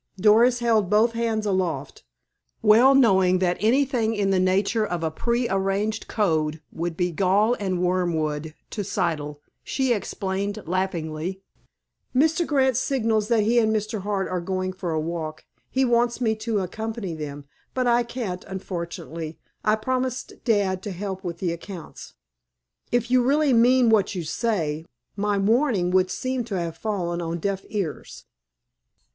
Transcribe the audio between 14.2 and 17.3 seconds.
are going for a walk; he wants me to accompany